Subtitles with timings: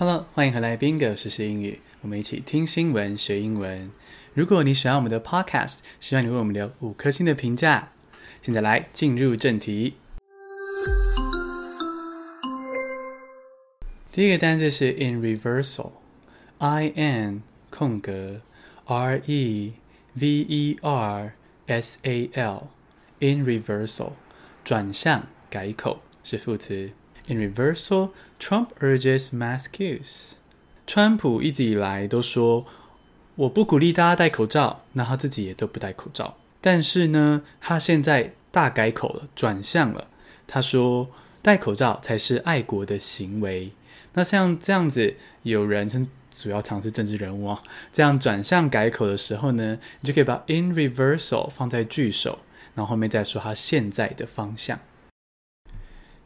[0.00, 3.90] Hello，欢迎回来，Bingo 时英语，我们一起听新闻学英文。
[4.32, 7.92] 如果你喜欢我们的 Podcast，希望你为我们留五颗星的评价。
[8.40, 9.96] 现在来进入正题。
[14.10, 18.40] 第一个单词是 in reversal，I N 空格
[18.86, 19.74] R E
[20.14, 21.34] V E R
[21.66, 24.12] S A L，in reversal
[24.64, 26.92] 转向改口是副词。
[27.30, 28.10] In reversal,
[28.40, 30.32] Trump urges mask use。
[30.84, 32.66] 川普一直以来都说
[33.36, 36.36] 我不鼓励大家戴口罩，那他自己也都不戴口罩。
[36.60, 40.08] 但是呢，他现在大改口了，转向了。
[40.48, 41.08] 他说
[41.40, 43.70] 戴口罩才是爱国的行为。
[44.14, 52.40] 那像这样子，有人称主要尝试政治人物啊，这样转向改口的时候呢，你就可以把 in reversal 放在句首，
[52.74, 54.80] 然后后面再说他现在的方向。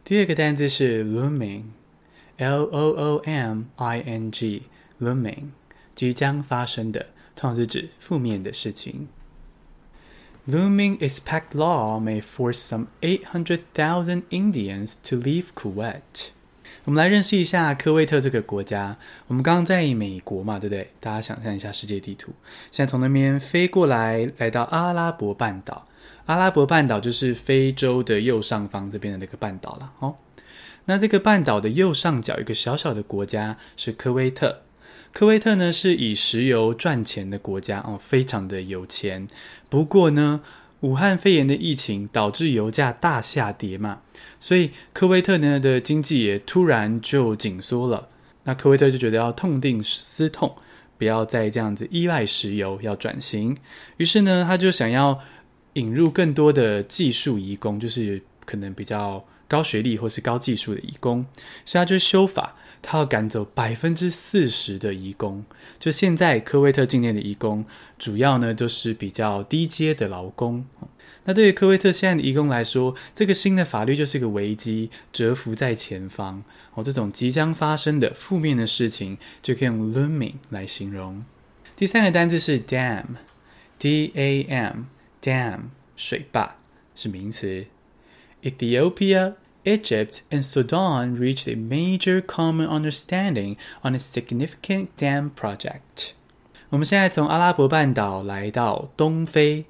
[0.04, 5.50] 第二个单词是 looming，L O O M I N G，looming，
[5.94, 9.08] 即将发生的，通常是指负面的事情。
[10.48, 16.32] Looming expat law may force some 800,000 Indians to leave Kuwait。
[16.85, 18.97] 我们来认识一下科威特这个国家。
[19.29, 20.91] 我们刚刚在美国嘛，对不对？
[21.01, 22.33] 大家想象一下世界地图，
[22.71, 25.87] 现在从那边飞过来，来到阿拉伯半岛。
[26.27, 30.17] 阿拉伯半岛就是非洲的右上方这边的那个半岛了哦。
[30.87, 34.63] 那这个半岛的右上角一个小小的国家是科威特。
[35.13, 39.29] 科威特呢是以石油赚钱的国家哦，非常的有钱。
[39.69, 40.41] 不过呢，
[40.81, 44.01] 武汉肺炎的疫情导致油价大下跌嘛，
[44.39, 48.09] 所以科威特呢的经济也突然就紧缩了。
[48.45, 50.55] 那科威特就觉得要痛定思痛，
[50.99, 53.57] 不要再这样子依赖石油，要转型。
[53.97, 55.21] 于是呢，他就想要。
[55.75, 61.25] 引入更多的技术移工，就是可能比较高学历或是高技术的移工，
[61.65, 65.45] 所以他就修法，他要赶走百分之四十的移工。
[65.79, 67.65] 就现在科威特境内的移工，
[67.99, 70.65] 主要呢都是比较低阶的劳工。
[71.25, 76.43] 那对于科威特现在的移工来说，这个新的法律就是个危机，蛰伏在前方。
[76.75, 81.25] 哦，这种即将发生的负面的事情，就可以用 looming 来形容。
[81.77, 84.85] 第三个单字是 dam，D A M。
[85.23, 85.61] Dam
[85.97, 86.57] 水坝
[86.95, 87.65] 是名词。
[88.45, 96.13] Ethiopia, Egypt, and Sudan reached a major common understanding on a significant dam project.
[96.69, 99.65] 我们现在从阿拉伯半岛来到东非，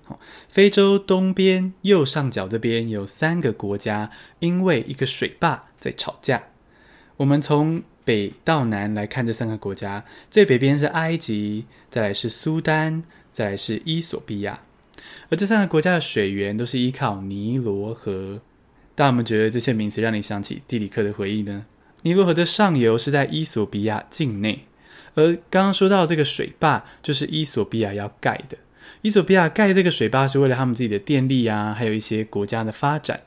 [0.48, 6.42] 非洲东边右上角这边有三个国家，因为一个水坝在吵架。
[7.18, 14.62] 我们从北到南来看这三个国家，最北边是埃及，再来是苏丹，再来是伊索比亚。
[15.30, 18.40] 而这三个国家的水源都是依靠尼罗河。
[18.94, 21.66] 但我们觉得这些名词让你想起地理课的回忆呢？
[22.02, 24.66] 尼罗河的上游是在伊索比亚境内，
[25.14, 28.58] 而刚刚说到这个水坝就是伊索比亚要盖的。
[29.02, 33.20] 伊索比亚盖这个水坝是为了他们自己的电力啊，还有一些国家的发展。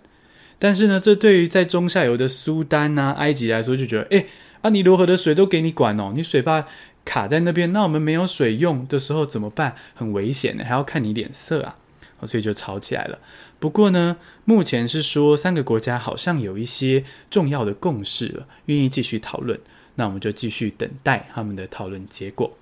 [0.60, 4.28] 但是呢，这对于在中下游的苏丹啊、埃及来说，就觉得，诶，
[4.62, 6.66] 啊，尼罗河的水都给你管哦，你水坝。
[7.06, 9.76] 卡在那边，那我们没有水用的时候怎么办？
[9.96, 11.78] 很危险的，还要看你脸色啊！
[12.26, 13.20] 所以就吵起来了。
[13.60, 19.60] 不过呢，目前是说三个国家好像有一些重要的共识了，愿意继续讨论。
[19.96, 22.56] 那我们就继续等待他们的讨论结果。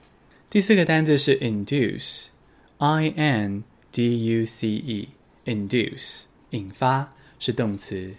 [0.49, 6.21] 第四个单字是 induce，I N D U C E，induce
[6.51, 8.15] 引发是动词。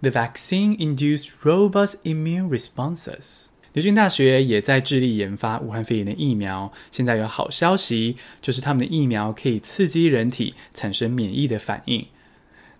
[0.00, 3.46] The vaccine induced robust immune responses.
[3.74, 6.72] 牛津大学也在致力研发武汉肺炎的疫苗。
[6.90, 12.06] 现在有好消息，就是他们的疫苗可以刺激人体产生免疫的反应。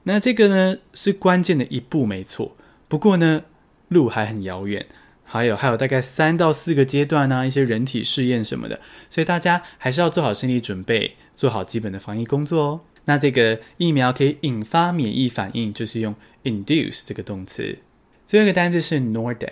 [0.02, 2.54] 那这个呢，是关键的一步，没错。
[2.88, 3.44] 不过呢，
[3.88, 4.84] 路还很遥远，
[5.24, 8.80] 还有还有大概三到四个阶段呢、一些人体试验什么的。
[9.08, 12.80] 所以大家还是要做好心理准备，做好基本的防疫工作哦。
[13.06, 16.14] 那这个疫苗可以引发免疫反应，就是用
[16.44, 17.78] induce 这个动词。
[18.26, 19.48] 最后一个单字是 Nordic。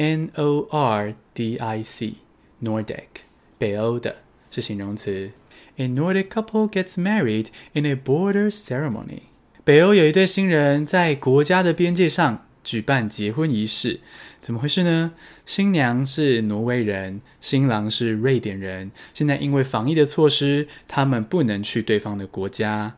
[0.00, 3.20] N O R D I C，Nordic，
[3.58, 4.16] 北欧的
[4.50, 5.32] 是形容词。
[5.76, 9.24] A Nordic couple gets married in a border ceremony。
[9.62, 14.00] 北欧有一对新人在国家的边界上举办结婚仪式，
[14.40, 15.12] 怎么回事呢？
[15.44, 18.90] 新娘是挪威人，新郎是瑞典人。
[19.12, 22.96] 现在因为防疫的措施，他们不能去对方的国家，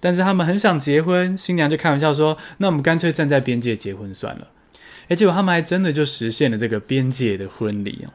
[0.00, 1.38] 但是他们很想结婚。
[1.38, 4.48] 新娘就开玩笑说：“那我们干脆站在边界结婚算了。”
[5.08, 8.12] 哎，结果他们还真的就实现了这个边界的婚礼哦。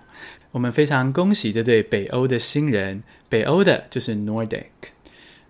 [0.52, 4.66] 我们非常恭喜这对北欧的新人，北欧的就是 Nordic。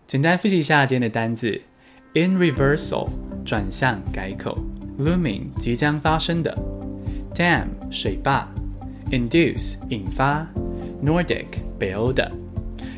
[0.07, 1.61] 简单复习一下今天的单字
[2.13, 3.09] ：in reversal
[3.45, 4.57] 转向改口
[4.99, 6.57] ，looming 即将发生的
[7.35, 8.51] ，dam 水坝
[9.11, 10.47] induce 引发
[11.03, 11.45] ，Nordic
[11.77, 12.31] 北欧的。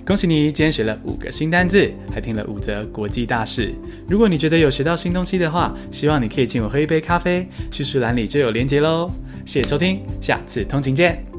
[0.08, 3.76] 恭喜你，今天学了五个新单字，还听了五则国际大事。
[4.08, 9.12] 如果你觉得有学到新东西的话，希望你可以请我喝一杯咖啡，叙述栏里就有连结喽。
[9.46, 11.37] 谢谢收听，下次通勤见。